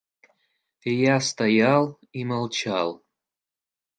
И 0.83 0.95
я 0.95 1.19
стоял 1.19 1.99
и 2.11 2.25
молчал. 2.25 3.03